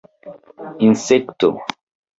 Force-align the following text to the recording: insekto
insekto 0.89 1.49